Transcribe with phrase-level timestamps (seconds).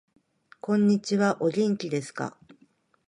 [0.61, 2.35] こんにちはお元気ですか